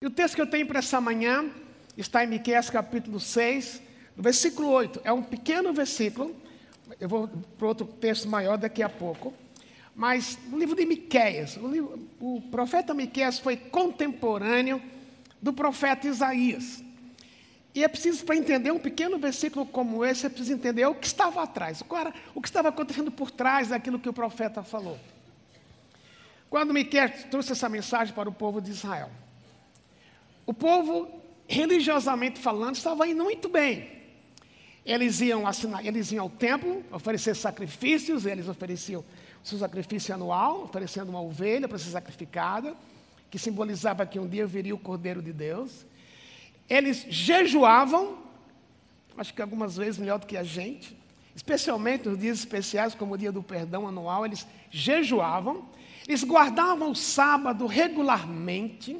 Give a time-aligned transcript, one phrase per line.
[0.00, 1.50] E o texto que eu tenho para essa manhã
[1.96, 3.80] está em Miqueias capítulo 6,
[4.16, 5.00] no versículo 8.
[5.04, 6.34] É um pequeno versículo,
[7.00, 9.32] eu vou para outro texto maior daqui a pouco.
[9.94, 14.82] Mas no livro de Miqueias, o, livro, o profeta Miqueias foi contemporâneo
[15.40, 16.82] do profeta Isaías.
[17.74, 21.06] E é preciso, para entender um pequeno versículo como esse, é preciso entender o que
[21.06, 24.98] estava atrás, era, o que estava acontecendo por trás daquilo que o profeta falou.
[26.50, 29.10] Quando Miqueias trouxe essa mensagem para o povo de Israel,
[30.46, 31.08] o povo,
[31.46, 33.92] religiosamente falando, estava indo muito bem.
[34.84, 39.02] Eles iam, assinar, eles iam ao templo oferecer sacrifícios, eles ofereciam
[39.42, 42.74] seu sacrifício anual, oferecendo uma ovelha para ser sacrificada,
[43.30, 45.86] que simbolizava que um dia viria o Cordeiro de Deus.
[46.68, 48.18] Eles jejuavam,
[49.16, 50.96] acho que algumas vezes melhor do que a gente,
[51.34, 55.68] especialmente nos dias especiais, como o dia do perdão anual, eles jejuavam,
[56.06, 58.98] eles guardavam o sábado regularmente.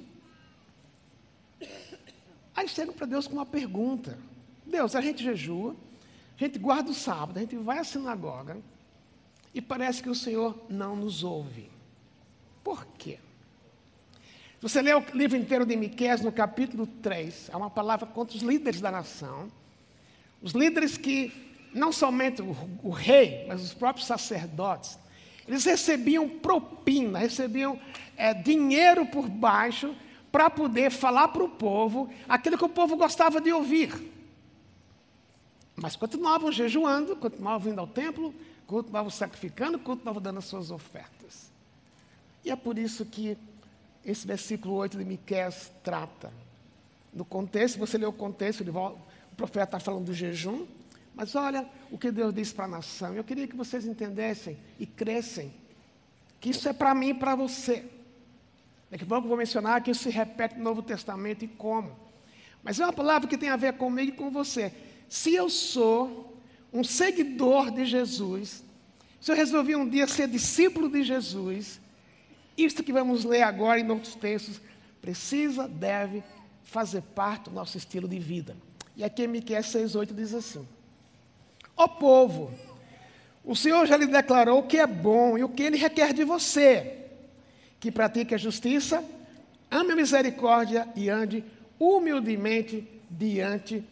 [2.55, 4.19] Aí chegam para Deus com uma pergunta:
[4.65, 5.75] Deus, a gente jejua,
[6.39, 8.59] a gente guarda o sábado, a gente vai à sinagoga,
[9.53, 11.71] e parece que o Senhor não nos ouve.
[12.63, 13.19] Por quê?
[14.61, 18.43] Você lê o livro inteiro de Miqueias no capítulo 3, há uma palavra contra os
[18.43, 19.53] líderes da nação.
[20.41, 21.33] Os líderes que,
[21.75, 24.99] não somente o, o rei, mas os próprios sacerdotes,
[25.47, 27.79] eles recebiam propina, recebiam
[28.17, 29.95] é, dinheiro por baixo
[30.35, 33.95] para poder falar para o povo aquilo que o povo gostava de ouvir.
[35.77, 38.35] Mas continuavam jejuando, continuavam vindo ao templo,
[38.67, 41.53] continuavam sacrificando, continuavam dando as suas ofertas.
[42.45, 43.39] E é por isso que
[44.05, 46.33] esse versículo 8 de Miqués trata.
[47.13, 50.67] No contexto, você lê o contexto, o profeta está falando do jejum,
[51.15, 53.15] mas olha o que Deus diz para a nação.
[53.15, 55.55] Eu queria que vocês entendessem e crescem
[56.41, 57.89] que isso é para mim e para você.
[58.95, 61.97] Daqui a pouco eu vou mencionar que isso se repete no Novo Testamento e como.
[62.63, 64.73] Mas é uma palavra que tem a ver comigo e com você.
[65.09, 66.39] Se eu sou
[66.73, 68.63] um seguidor de Jesus,
[69.21, 71.81] se eu resolvi um dia ser discípulo de Jesus,
[72.57, 74.61] isto que vamos ler agora em outros textos,
[75.03, 76.23] precisa, deve
[76.63, 78.57] fazer parte do nosso estilo de vida.
[78.97, 80.65] E aqui Miqueias 6,8 diz assim:
[81.77, 82.49] Ó povo,
[83.45, 86.23] o Senhor já lhe declarou o que é bom e o que ele requer de
[86.23, 87.04] você,
[87.85, 89.05] que pratique a justiça,
[89.71, 91.45] ame a misericórdia e ande
[91.79, 93.85] humildemente diante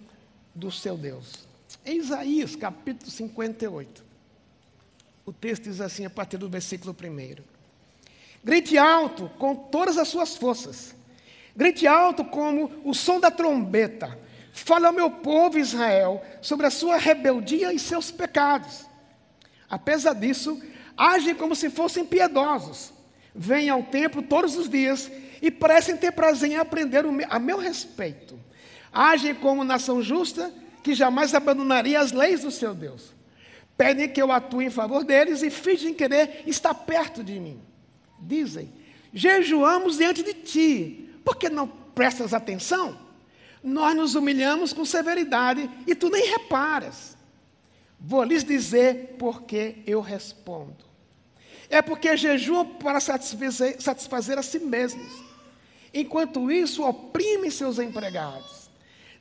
[0.54, 1.46] do seu Deus.
[1.84, 4.02] Em Isaías, capítulo 58,
[5.26, 7.42] o texto diz assim, a partir do versículo 1.
[8.42, 10.94] Grite alto com todas as suas forças.
[11.54, 14.18] Grite alto como o som da trombeta.
[14.54, 18.86] Fale ao meu povo Israel sobre a sua rebeldia e seus pecados.
[19.68, 20.58] Apesar disso,
[20.96, 23.01] agem como se fossem piedosos.
[23.34, 25.10] Vêm ao templo todos os dias
[25.40, 28.38] e parecem ter prazer em aprender a meu respeito.
[28.92, 33.12] Agem como nação justa que jamais abandonaria as leis do seu Deus.
[33.76, 37.60] Pedem que eu atue em favor deles e fingem querer estar perto de mim.
[38.20, 38.72] Dizem:
[39.12, 42.98] jejuamos diante de ti, porque não prestas atenção?
[43.62, 47.16] Nós nos humilhamos com severidade e tu nem reparas.
[47.98, 50.91] Vou lhes dizer porque eu respondo.
[51.72, 55.10] É porque jejuam para satisfazer, satisfazer a si mesmos.
[55.94, 58.68] Enquanto isso, oprimem seus empregados.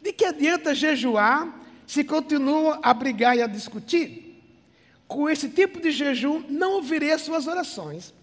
[0.02, 4.44] De que adianta jejuar se continua a brigar e a discutir?
[5.08, 8.14] Com esse tipo de jejum, não ouvirei as suas orações.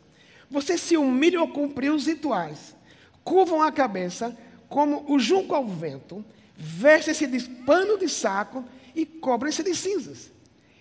[0.50, 2.76] Vocês se humilham ao cumprir os rituais,
[3.24, 4.36] curvam a cabeça
[4.68, 6.22] como o junco ao vento,
[6.54, 8.62] vestem-se de pano de saco
[8.94, 10.30] e cobrem-se de cinzas.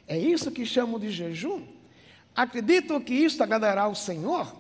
[0.06, 1.77] É isso que chamam de jejum?
[2.38, 4.56] Acreditam que isso agradará ao Senhor?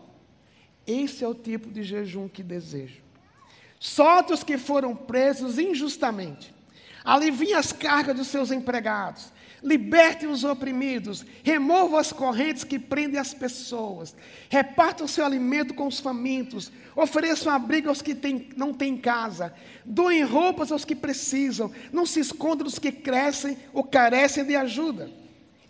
[0.87, 3.03] Esse é o tipo de jejum que desejo.
[3.79, 6.51] Solte os que foram presos injustamente.
[7.05, 9.31] Aliviem as cargas dos seus empregados.
[9.61, 11.23] Libertem os oprimidos.
[11.43, 14.15] Removam as correntes que prendem as pessoas.
[14.49, 16.71] Repartam o seu alimento com os famintos.
[16.95, 19.53] Ofereçam abrigo aos que tem, não têm casa.
[19.85, 21.71] Doem roupas aos que precisam.
[21.93, 25.11] Não se escondam dos que crescem ou carecem de ajuda.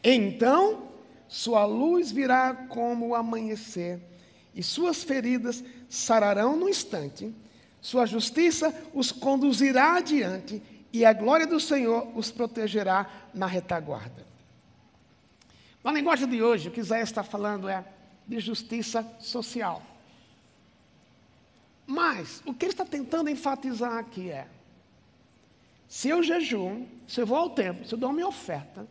[0.02, 0.87] Então,
[1.28, 4.00] sua luz virá como o amanhecer,
[4.56, 7.34] e suas feridas sararão no instante
[7.88, 14.26] sua justiça os conduzirá adiante e a glória do Senhor os protegerá na retaguarda.
[15.82, 17.86] Na linguagem de hoje, o que Isaías está falando é
[18.28, 19.82] de justiça social.
[21.86, 24.48] Mas o que ele está tentando enfatizar aqui é:
[25.88, 28.86] se eu jejuo, se eu vou ao templo, se eu dou minha oferta,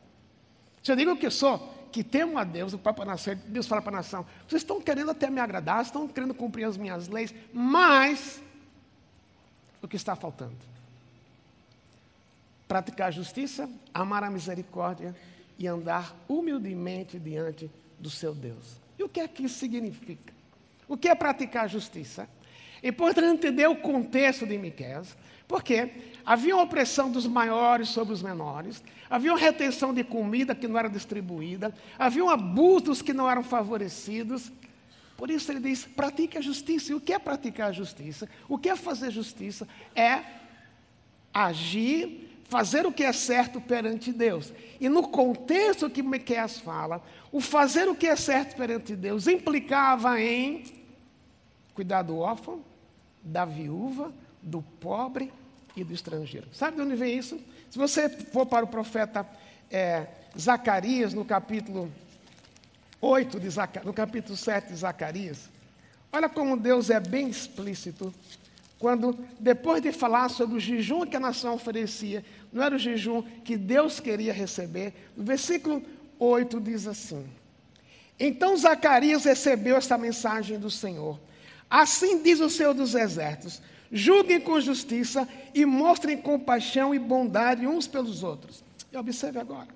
[0.83, 3.81] se eu digo que sou, que temo a Deus, o Pai para nascer, Deus fala
[3.81, 7.35] para a nação, vocês estão querendo até me agradar, estão querendo cumprir as minhas leis,
[7.55, 8.43] mas
[9.81, 10.59] o que está faltando.
[12.69, 15.17] Praticar a justiça, amar a misericórdia
[15.59, 18.77] e andar humildemente diante do seu Deus.
[18.99, 20.35] E o que é que isso significa?
[20.87, 22.29] O que é praticar a justiça?
[22.83, 25.17] Importante entender o contexto de Miqueias,
[25.49, 25.91] porque
[26.25, 30.79] havia uma opressão dos maiores sobre os menores, havia uma retenção de comida que não
[30.79, 34.51] era distribuída, havia abusos que não eram favorecidos.
[35.17, 36.93] Por isso ele diz: pratique a justiça.
[36.93, 38.29] E o que é praticar a justiça?
[38.49, 39.67] O que é fazer justiça?
[39.95, 40.21] É
[41.33, 44.53] agir, fazer o que é certo perante Deus.
[44.81, 50.21] E no contexto que Miqueias fala, o fazer o que é certo perante Deus implicava
[50.21, 50.65] em
[51.77, 52.61] cuidar do órfão,
[53.23, 54.11] da viúva,
[54.43, 55.31] do pobre
[55.77, 56.49] e do estrangeiro.
[56.53, 57.39] Sabe de onde vem isso?
[57.71, 59.27] Se você for para o profeta
[59.71, 60.07] é,
[60.39, 61.93] Zacarias, no capítulo
[63.01, 65.51] 8 de Zacarias, no capítulo 7 de Zacarias,
[66.11, 68.13] olha como Deus é bem explícito
[68.79, 73.23] quando, depois de falar sobre o jejum que a nação oferecia, não era o jejum
[73.45, 75.83] que Deus queria receber, no versículo
[76.19, 77.27] 8 diz assim:
[78.19, 81.19] Então Zacarias recebeu esta mensagem do Senhor.
[81.69, 83.61] Assim diz o Senhor dos Exércitos:
[83.91, 88.65] julguem com justiça e mostrem compaixão e bondade uns pelos outros.
[88.93, 89.69] E observe agora: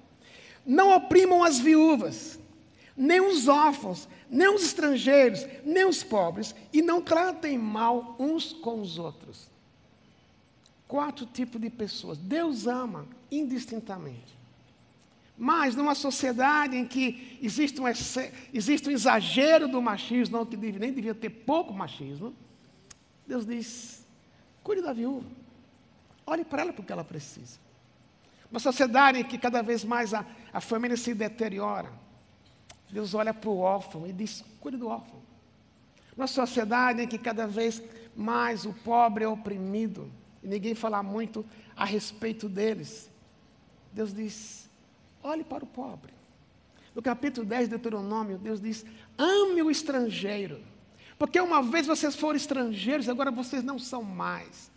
[0.64, 2.38] não oprimam as viúvas,
[2.96, 8.80] nem os órfãos, nem os estrangeiros, nem os pobres, e não tratem mal uns com
[8.80, 9.50] os outros.
[10.86, 12.18] Quatro tipos de pessoas.
[12.18, 14.39] Deus ama indistintamente.
[15.42, 17.84] Mas numa sociedade em que existe um,
[18.52, 22.34] existe um exagero do machismo, não que nem devia ter pouco machismo,
[23.26, 24.06] Deus diz:
[24.62, 25.26] cuide da viúva,
[26.26, 27.58] olhe para ela porque ela precisa.
[28.50, 31.90] Uma sociedade em que cada vez mais a, a família se deteriora,
[32.90, 35.22] Deus olha para o órfão e diz: cuide do órfão.
[36.14, 37.82] Uma sociedade em que cada vez
[38.14, 40.12] mais o pobre é oprimido
[40.42, 43.10] e ninguém fala muito a respeito deles,
[43.90, 44.69] Deus diz:
[45.22, 46.12] Olhe para o pobre.
[46.94, 48.84] No capítulo 10 de Deuteronômio, Deus diz:
[49.16, 50.62] ame o estrangeiro.
[51.18, 54.70] Porque uma vez vocês foram estrangeiros, agora vocês não são mais.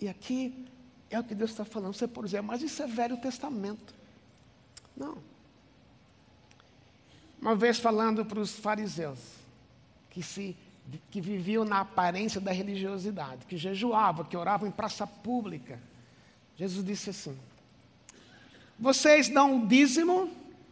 [0.00, 0.66] E aqui
[1.10, 1.94] é o que Deus está falando.
[1.94, 3.92] Você pode dizer, mas isso é Velho Testamento.
[4.96, 5.18] Não.
[7.40, 9.18] Uma vez falando para os fariseus,
[10.10, 10.56] que, se,
[11.10, 15.80] que viviam na aparência da religiosidade, que jejuavam, que oravam em praça pública,
[16.56, 17.36] Jesus disse assim:
[18.80, 20.30] vocês dão o dízimo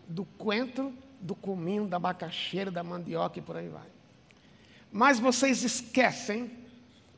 [0.09, 3.87] do coentro, do cominho, da macaxeira, da mandioca e por aí vai.
[4.91, 6.51] Mas vocês esquecem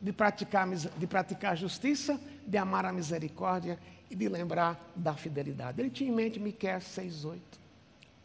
[0.02, 3.78] de praticar, de praticar a justiça, de amar a misericórdia
[4.10, 5.80] e de lembrar da fidelidade.
[5.80, 7.38] Ele tinha em mente Miqueias 6,8.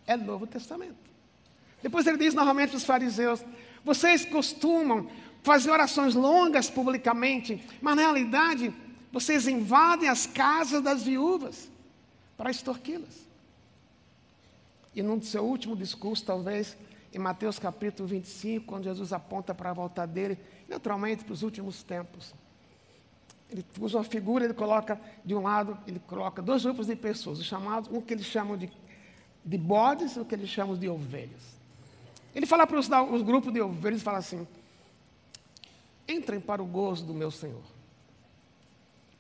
[0.08, 0.96] É Novo Testamento.
[1.84, 3.46] Depois ele diz novamente para os fariseus:
[3.84, 5.08] vocês costumam
[5.44, 8.74] fazer orações longas publicamente, mas na realidade
[9.12, 11.75] vocês invadem as casas das viúvas
[12.38, 13.26] para extorquí-las.
[14.94, 16.78] E num seu último discurso, talvez,
[17.14, 20.38] em Mateus capítulo 25, quando Jesus aponta para a volta dele,
[20.68, 22.34] naturalmente para os últimos tempos.
[23.50, 27.40] Ele usa uma figura, ele coloca de um lado, ele coloca dois grupos de pessoas,
[27.40, 28.72] os chamados, um que eles chamam de,
[29.44, 31.56] de bodes e o que eles chamam de ovelhas.
[32.34, 34.48] Ele fala para os, os grupos de ovelhas, fala assim,
[36.08, 37.64] entrem para o gozo do meu Senhor.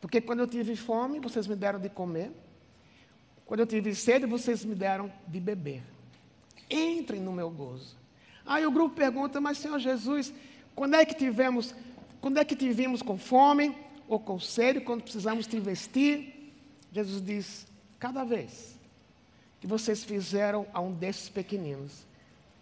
[0.01, 2.31] Porque quando eu tive fome, vocês me deram de comer.
[3.45, 5.83] Quando eu tive sede, vocês me deram de beber.
[6.69, 7.95] Entrem no meu gozo.
[8.45, 10.33] Aí o grupo pergunta, mas Senhor Jesus,
[10.75, 11.73] quando é que tivemos,
[12.21, 13.75] quando é que tivemos com fome
[14.07, 16.53] ou com sede, quando precisamos te vestir?
[16.91, 17.67] Jesus diz,
[17.99, 18.75] cada vez
[19.59, 22.05] que vocês fizeram a um desses pequeninos,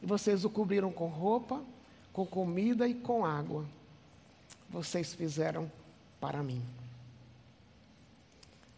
[0.02, 1.64] e vocês o cobriram com roupa,
[2.12, 3.66] com comida e com água,
[4.70, 5.72] vocês fizeram
[6.20, 6.62] para mim.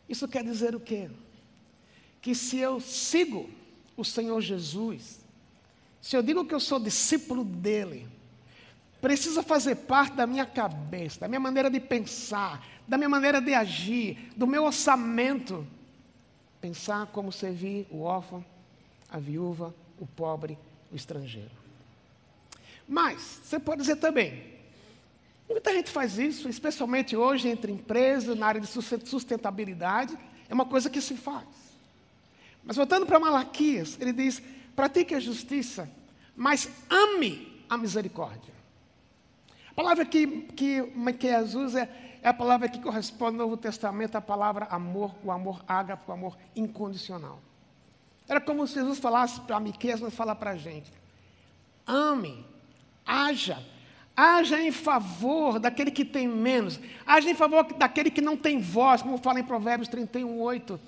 [0.08, 1.10] Isso quer dizer o quê?
[2.26, 3.48] Que se eu sigo
[3.96, 5.20] o Senhor Jesus,
[6.02, 8.08] se eu digo que eu sou discípulo dele,
[9.00, 13.54] precisa fazer parte da minha cabeça, da minha maneira de pensar, da minha maneira de
[13.54, 15.68] agir, do meu orçamento.
[16.60, 18.44] Pensar como servir o órfão,
[19.08, 20.58] a viúva, o pobre,
[20.92, 21.52] o estrangeiro.
[22.88, 24.46] Mas, você pode dizer também,
[25.48, 30.18] muita gente faz isso, especialmente hoje entre empresas, na área de sustentabilidade,
[30.50, 31.75] é uma coisa que se faz.
[32.66, 34.42] Mas voltando para Malaquias, ele diz:
[34.76, 35.90] pratique a justiça,
[36.36, 38.54] mas ame a misericórdia.
[39.70, 40.92] A palavra que, que,
[41.22, 41.90] Jesus é,
[42.22, 46.14] é a palavra que corresponde no Novo Testamento à palavra amor, o amor ágape, o
[46.14, 47.40] amor incondicional.
[48.28, 50.92] Era como se Jesus falasse para Miqueias, mas fala para a gente.
[51.86, 52.44] Ame,
[53.06, 53.64] haja,
[54.16, 56.80] Haja em favor daquele que tem menos.
[57.06, 60.80] Haja em favor daquele que não tem voz, como fala em Provérbios 31, 8.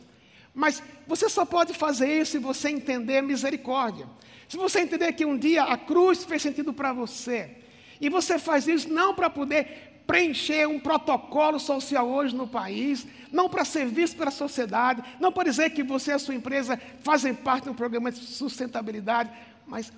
[0.58, 4.08] Mas você só pode fazer isso se você entender misericórdia.
[4.50, 7.58] Se você entender que um dia a cruz fez sentido para você,
[8.02, 13.48] e você faz isso não para poder preencher um protocolo social hoje no país, não
[13.48, 17.36] para ser visto pela sociedade, não para dizer que você e a sua empresa fazem
[17.36, 19.30] parte de um programa de sustentabilidade,
[19.68, 19.94] mas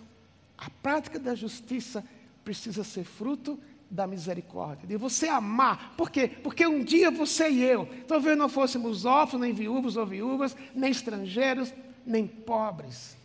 [0.57, 2.03] a prática da justiça
[2.43, 3.57] precisa ser fruto
[3.89, 5.95] da misericórdia, de você amar.
[5.97, 6.27] Por quê?
[6.27, 10.91] Porque um dia você e eu, talvez não fôssemos órfãos, nem viúvos ou viúvas, nem
[10.91, 11.73] estrangeiros,
[12.05, 13.17] nem pobres.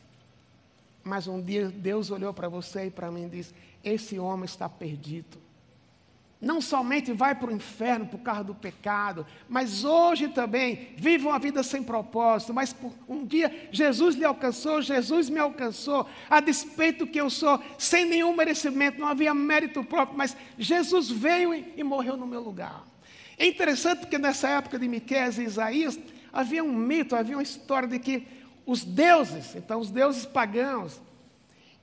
[1.03, 4.69] Mas um dia Deus olhou para você e para mim e disse: Esse homem está
[4.69, 5.44] perdido
[6.45, 11.39] não somente vai para o inferno por causa do pecado, mas hoje também vive uma
[11.39, 12.53] vida sem propósito.
[12.53, 12.77] Mas
[13.09, 18.35] um dia Jesus lhe alcançou, Jesus me alcançou, a despeito que eu sou, sem nenhum
[18.35, 22.85] merecimento, não havia mérito próprio, mas Jesus veio e, e morreu no meu lugar.
[23.39, 25.99] É interessante porque nessa época de Miqueias e Isaías
[26.33, 28.27] havia um mito, havia uma história de que
[28.67, 31.01] os deuses, então os deuses pagãos,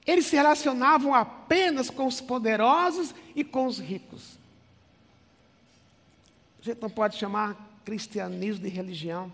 [0.05, 4.40] eles se relacionavam apenas com os poderosos e com os ricos.
[6.61, 9.31] A gente não pode chamar cristianismo de religião.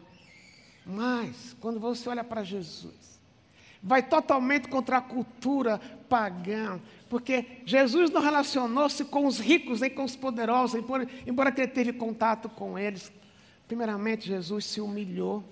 [0.86, 3.20] Mas, quando você olha para Jesus,
[3.84, 6.80] vai totalmente contra a cultura pagã,
[7.10, 10.80] porque Jesus não relacionou-se com os ricos nem com os poderosos,
[11.26, 13.12] embora, ele teve contato com eles.
[13.68, 15.44] Primeiramente, Jesus se humilhou.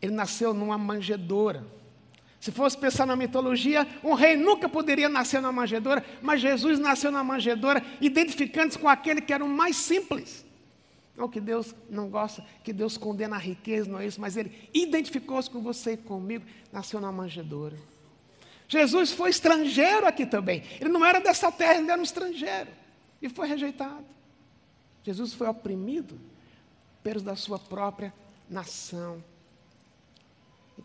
[0.00, 1.66] Ele nasceu numa manjedoura.
[2.44, 7.10] Se fosse pensar na mitologia, um rei nunca poderia nascer na manjedoura, mas Jesus nasceu
[7.10, 10.44] na manjedoura, identificando-se com aquele que era o mais simples.
[11.16, 14.52] Não que Deus não gosta, que Deus condena a riqueza, não é isso, mas ele
[14.74, 17.78] identificou-se com você e comigo, nasceu na manjedoura.
[18.68, 20.64] Jesus foi estrangeiro aqui também.
[20.78, 22.68] Ele não era dessa terra, ele era um estrangeiro.
[23.22, 24.04] E foi rejeitado.
[25.02, 26.20] Jesus foi oprimido
[27.02, 28.12] pelos da sua própria
[28.50, 29.24] nação.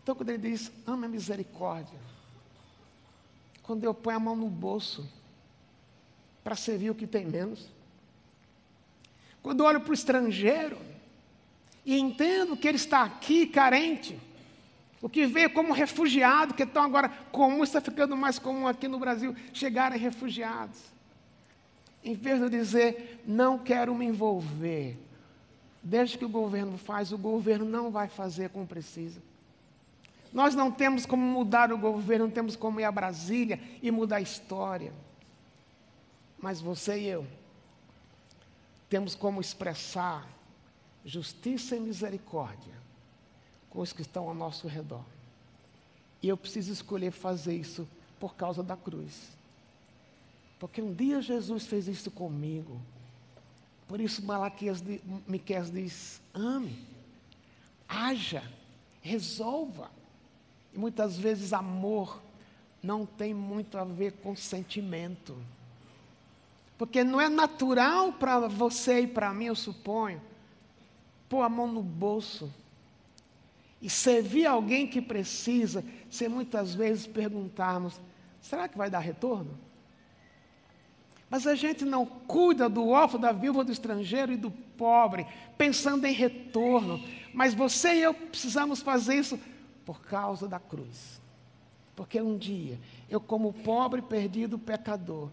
[0.02, 1.98] Então, quando ele diz, ama a misericórdia,
[3.62, 5.08] quando eu ponho a mão no bolso
[6.42, 7.68] para servir o que tem menos,
[9.42, 10.78] quando eu olho para o estrangeiro
[11.84, 14.18] e entendo que ele está aqui carente,
[15.00, 18.98] o que veio como refugiado, que estão agora comum, está ficando mais comum aqui no
[18.98, 20.78] Brasil, chegarem refugiados.
[22.04, 24.98] Em vez de eu dizer, não quero me envolver,
[25.82, 29.20] desde que o governo faz, o governo não vai fazer como precisa.
[30.32, 34.16] Nós não temos como mudar o governo, não temos como ir a Brasília e mudar
[34.16, 34.92] a história.
[36.38, 37.26] Mas você e eu
[38.88, 40.26] temos como expressar
[41.04, 42.74] justiça e misericórdia
[43.70, 45.04] com os que estão ao nosso redor.
[46.22, 49.30] E eu preciso escolher fazer isso por causa da cruz.
[50.58, 52.80] Porque um dia Jesus fez isso comigo.
[53.88, 54.82] Por isso Malaquias,
[55.26, 56.86] Miqueias diz: ame,
[57.88, 58.42] haja,
[59.00, 59.90] resolva.
[60.72, 62.20] E muitas vezes amor
[62.82, 65.36] não tem muito a ver com sentimento.
[66.78, 70.20] Porque não é natural para você e para mim, eu suponho,
[71.28, 72.52] pôr a mão no bolso
[73.82, 78.00] e servir alguém que precisa, sem muitas vezes perguntarmos:
[78.40, 79.58] será que vai dar retorno?
[81.28, 86.04] Mas a gente não cuida do órfão, da viúva, do estrangeiro e do pobre, pensando
[86.04, 87.00] em retorno.
[87.32, 89.38] Mas você e eu precisamos fazer isso
[89.90, 91.20] por causa da cruz.
[91.96, 92.78] Porque um dia,
[93.08, 95.28] eu, como pobre, perdido, pecador,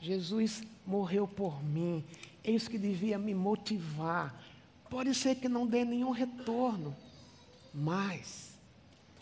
[0.00, 2.04] Jesus morreu por mim.
[2.44, 4.40] É isso que devia me motivar.
[4.88, 6.94] Pode ser que não dê nenhum retorno,
[7.74, 8.56] mas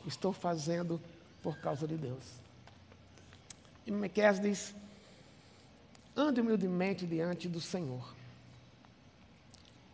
[0.07, 1.01] estou fazendo
[1.43, 2.23] por causa de Deus.
[3.87, 4.75] E Miquel diz:
[6.15, 8.15] ande humildemente diante do Senhor,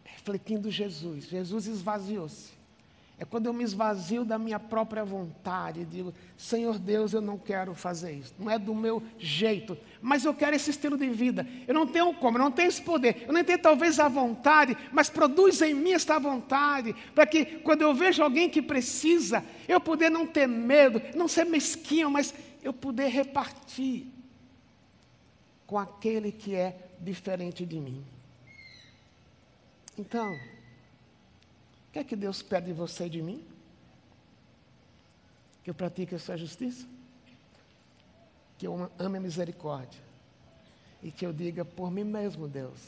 [0.03, 1.29] refletindo Jesus.
[1.29, 2.56] Jesus esvaziou-se.
[3.19, 7.39] É quando eu me esvazio da minha própria vontade e digo: Senhor Deus, eu não
[7.39, 8.35] quero fazer isso.
[8.39, 11.47] Não é do meu jeito, mas eu quero esse estilo de vida.
[11.67, 13.25] Eu não tenho como, eu não tenho esse poder.
[13.27, 17.81] Eu nem tenho talvez a vontade, mas produz em mim esta vontade, para que quando
[17.81, 22.73] eu vejo alguém que precisa, eu poder não ter medo, não ser mesquinho, mas eu
[22.73, 24.09] poder repartir
[25.67, 28.05] com aquele que é diferente de mim.
[29.99, 30.39] Então,
[31.97, 33.43] que é que Deus pede de você e de mim?
[35.65, 36.87] Que eu pratique a sua justiça?
[38.59, 39.99] Que eu ame a misericórdia.
[41.03, 42.79] E que eu diga por mim mesmo, Deus,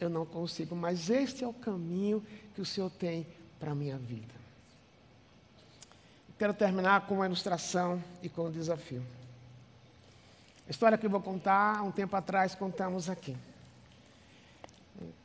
[0.00, 2.26] eu não consigo, mas este é o caminho
[2.56, 3.24] que o Senhor tem
[3.60, 4.34] para a minha vida.
[6.36, 9.02] Quero terminar com uma ilustração e com um desafio.
[10.66, 13.36] A história que eu vou contar, um tempo atrás contamos aqui.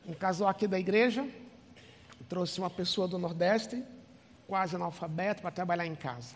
[0.08, 1.28] Um casal aqui da igreja
[2.32, 3.84] trouxe uma pessoa do Nordeste,
[4.48, 6.34] quase analfabeto, para trabalhar em casa.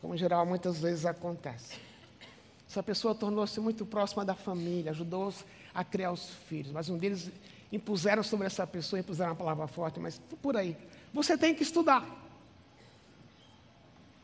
[0.00, 1.78] Como em geral muitas vezes acontece.
[2.68, 6.72] Essa pessoa tornou-se muito próxima da família, ajudou-os a criar os filhos.
[6.72, 7.30] Mas um deles
[7.70, 10.76] impuseram sobre essa pessoa, impuseram uma palavra forte, mas por aí.
[11.14, 12.04] Você tem que estudar.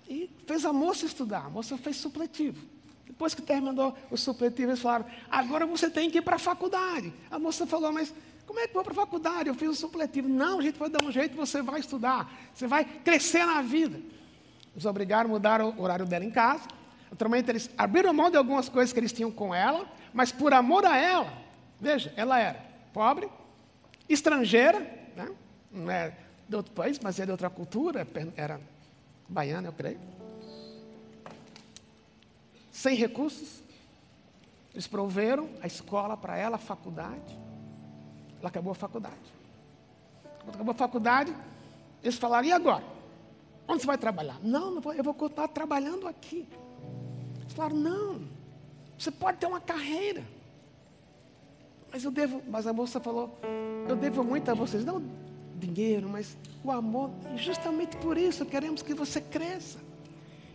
[0.09, 2.67] E fez a moça estudar, a moça fez supletivo.
[3.09, 7.13] Depois que terminou o supletivo, eles falaram: agora você tem que ir para a faculdade.
[7.31, 8.15] A moça falou: mas
[8.47, 9.49] como é que vou para a faculdade?
[9.49, 10.29] Eu fiz o supletivo.
[10.29, 14.01] Não, a gente vai dar um jeito, você vai estudar, você vai crescer na vida.
[14.73, 16.63] Eles obrigaram a mudar o horário dela em casa.
[17.11, 20.85] Naturalmente, eles abriram mão de algumas coisas que eles tinham com ela, mas por amor
[20.85, 21.33] a ela,
[21.81, 23.29] veja, ela era pobre,
[24.09, 24.79] estrangeira,
[25.17, 25.31] né?
[25.73, 26.13] não é
[26.49, 28.61] de outro país, mas é de outra cultura, era
[29.29, 29.99] baiana, eu creio.
[32.79, 33.61] Sem recursos,
[34.73, 37.37] eles proveram a escola para ela, a faculdade.
[38.39, 39.17] Ela acabou a faculdade.
[40.45, 41.35] Quando acabou a faculdade,
[42.05, 42.85] eles falaram: e agora?
[43.67, 44.39] Onde você vai trabalhar?
[44.45, 46.47] Não, não vou, eu vou continuar trabalhando aqui.
[47.41, 48.21] Eles falaram: não,
[48.97, 50.23] você pode ter uma carreira.
[51.91, 53.37] Mas eu devo, mas a moça falou:
[53.89, 54.85] eu devo muito a vocês.
[54.85, 55.03] Não
[55.57, 57.11] dinheiro, mas o amor.
[57.35, 59.88] E justamente por isso queremos que você cresça.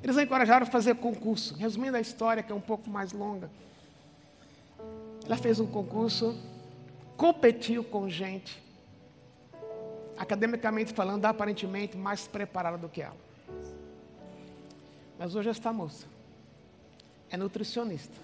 [0.04, 1.56] Eles a encorajaram a fazer concurso.
[1.56, 3.50] Resumindo a história, que é um pouco mais longa.
[5.26, 6.38] Ela fez um concurso,
[7.16, 8.62] competiu com gente,
[10.18, 13.16] academicamente falando, aparentemente mais preparada do que ela.
[15.18, 16.06] Mas hoje esta moça
[17.30, 18.18] é nutricionista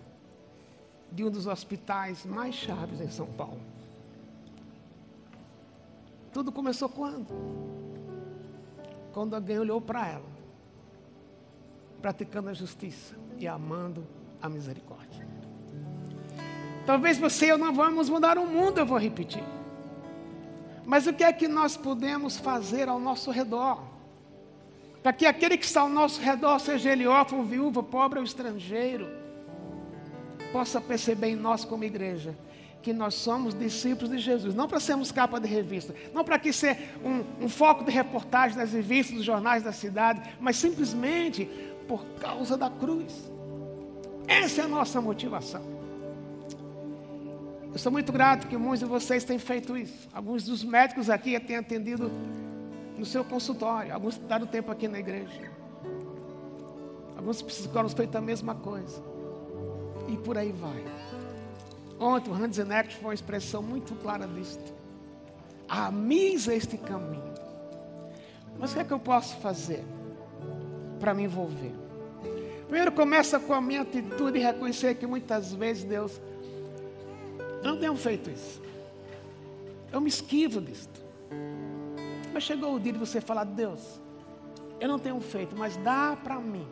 [1.10, 3.62] de um dos hospitais mais chaves em São Paulo.
[6.34, 7.28] Tudo começou quando?
[9.14, 10.29] Quando alguém olhou para ela,
[12.02, 14.06] praticando a justiça e amando
[14.42, 15.28] a misericórdia.
[16.86, 19.44] Talvez você e eu não vamos mudar o mundo, eu vou repetir.
[20.86, 23.84] Mas o que é que nós podemos fazer ao nosso redor?
[25.04, 29.08] Para que aquele que está ao nosso redor, seja ele órfão, viúva, pobre ou estrangeiro,
[30.52, 32.36] possa perceber em nós como igreja
[32.82, 36.54] que nós somos discípulos de Jesus, não para sermos capa de revista, não para que
[36.54, 41.50] ser um, um foco de reportagem das revistas, dos jornais da cidade, mas simplesmente
[41.90, 43.32] por causa da cruz.
[44.28, 45.64] Essa é a nossa motivação.
[47.74, 50.08] Eu sou muito grato que muitos de vocês têm feito isso.
[50.14, 52.12] Alguns dos médicos aqui têm atendido
[52.96, 55.52] no seu consultório, alguns dado tempo aqui na igreja.
[57.18, 59.02] Alguns psicólogos feito a mesma coisa.
[60.08, 60.84] E por aí vai.
[62.00, 64.74] Ontem o Hans Zeneck foi uma expressão muito clara disto.
[65.68, 67.34] Amisa este caminho.
[68.60, 69.84] Mas o que é que eu posso fazer
[71.00, 71.74] para me envolver?
[72.64, 76.20] Primeiro começa com a minha atitude e reconhecer que muitas vezes Deus
[77.64, 78.62] eu não tenho feito isso.
[79.92, 81.00] Eu me esquivo disto.
[82.34, 84.00] Mas chegou o dia de você falar, Deus,
[84.80, 86.66] eu não tenho feito, mas dá para mim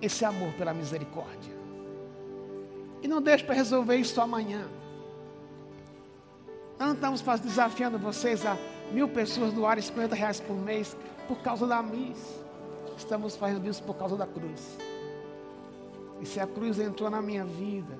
[0.00, 1.52] esse amor pela misericórdia.
[3.02, 4.68] E não deixe para resolver isso amanhã.
[6.78, 8.56] Nós não estamos desafiando vocês a
[8.92, 10.96] mil pessoas doarem 50 reais por mês
[11.28, 12.40] por causa da MIS.
[12.96, 14.78] Estamos fazendo isso por causa da cruz.
[16.20, 17.98] E se a cruz entrou na minha vida,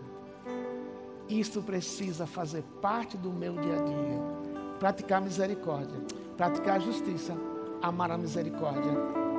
[1.28, 4.20] isso precisa fazer parte do meu dia a dia.
[4.78, 6.00] Praticar misericórdia,
[6.36, 7.36] praticar justiça,
[7.80, 8.92] amar a misericórdia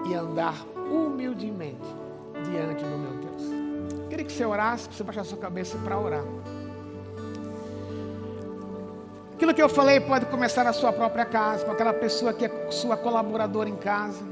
[0.08, 0.56] e andar
[0.90, 1.88] humildemente
[2.50, 3.44] diante do meu Deus.
[4.10, 6.24] Queria que você orasse, que você baixasse sua cabeça para orar.
[9.52, 12.72] Aquilo que eu falei pode começar na sua própria casa, com aquela pessoa que é
[12.72, 14.24] sua colaboradora em casa.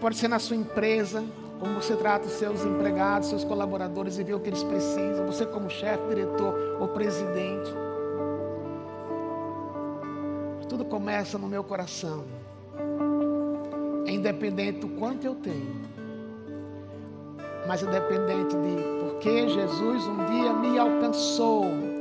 [0.00, 1.24] Pode ser na sua empresa,
[1.58, 5.26] como você trata os seus empregados, seus colaboradores e vê o que eles precisam.
[5.26, 7.74] Você como chefe, diretor ou presidente.
[10.68, 12.22] Tudo começa no meu coração.
[14.06, 15.90] É independente do quanto eu tenho
[17.66, 21.91] mas independente de porque Jesus um dia me alcançou.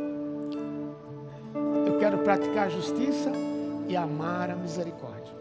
[2.31, 3.29] Praticar a justiça
[3.89, 5.33] e amar a misericórdia.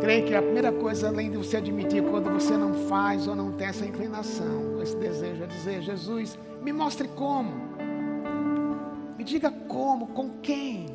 [0.00, 3.50] Creio que a primeira coisa, além de você admitir quando você não faz ou não
[3.50, 7.50] tem essa inclinação, esse desejo, é dizer: Jesus, me mostre como.
[9.18, 10.86] Me diga como, com quem.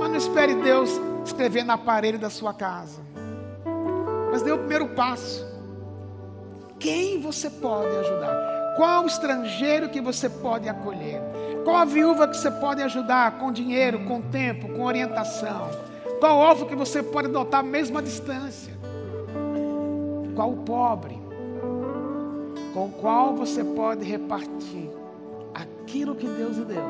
[0.00, 0.90] Mas não espere Deus
[1.24, 3.06] escrever na parede da sua casa
[4.36, 5.46] mas dê o primeiro passo.
[6.78, 8.55] Quem você pode ajudar?
[8.76, 11.20] Qual estrangeiro que você pode acolher?
[11.64, 15.70] Qual a viúva que você pode ajudar com dinheiro, com tempo, com orientação?
[16.20, 18.76] Qual órfão que você pode adotar mesmo à distância?
[20.36, 21.18] qual o pobre,
[22.74, 24.90] com o qual você pode repartir
[25.54, 26.84] aquilo que Deus lhe deu.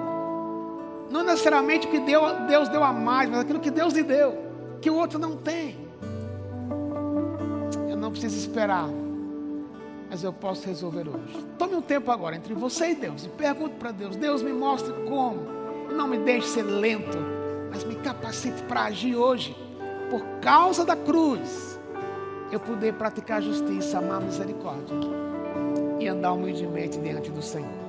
[1.09, 4.37] Não necessariamente o que Deus deu a mais, mas aquilo que Deus lhe deu,
[4.83, 5.77] que o outro não tem.
[7.88, 8.88] Eu não preciso esperar,
[10.09, 11.47] mas eu posso resolver hoje.
[11.59, 14.92] Tome um tempo agora entre você e Deus e pergunte para Deus: Deus me mostre
[15.09, 15.57] como.
[15.90, 17.19] E não me deixe ser lento,
[17.71, 19.57] mas me capacite para agir hoje,
[20.11, 21.79] por causa da cruz.
[22.51, 24.97] Eu poder praticar justiça, amar misericórdia
[25.99, 27.86] e andar humildemente diante do Senhor.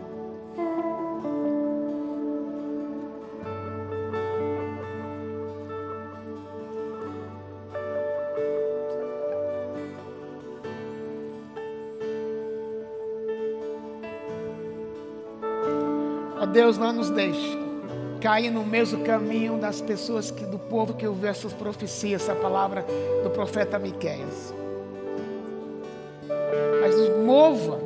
[16.58, 17.56] Deus, não nos deixe
[18.20, 22.84] cair no mesmo caminho das pessoas que, do povo que ouviu essas profecias, essa palavra
[23.24, 24.56] do profeta Miqueias.
[26.82, 27.80] Mas nos mova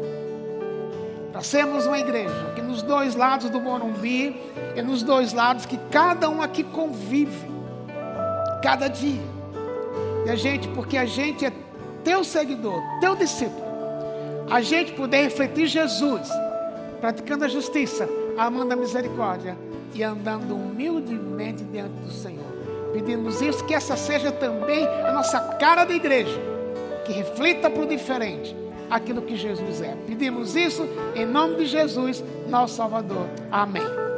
[1.34, 4.42] para sermos uma igreja que nos dois lados do Morumbi
[4.74, 7.52] e nos dois lados que cada um aqui convive,
[8.64, 9.20] cada dia.
[10.26, 11.52] E a gente, porque a gente é
[12.06, 13.66] teu seguidor, teu discípulo,
[14.50, 16.30] a gente poder refletir Jesus,
[17.02, 19.58] praticando a justiça, amando a misericórdia
[19.94, 22.52] e andando humildemente diante do Senhor.
[22.94, 26.39] Pedimos isso, que essa seja também a nossa cara da igreja,
[27.06, 28.56] que reflita para o diferente
[28.89, 29.96] aquilo que Jesus é.
[30.06, 33.28] Pedimos isso em nome de Jesus, nosso Salvador.
[33.50, 34.11] Amém.